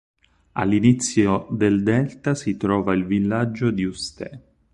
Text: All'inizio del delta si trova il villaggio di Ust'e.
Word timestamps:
All'inizio 0.53 1.45
del 1.51 1.83
delta 1.83 2.33
si 2.33 2.57
trova 2.57 2.95
il 2.95 3.05
villaggio 3.05 3.69
di 3.69 3.83
Ust'e. 3.83 4.39